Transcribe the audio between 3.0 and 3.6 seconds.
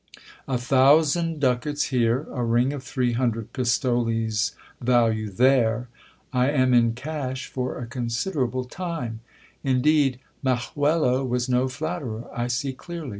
hundred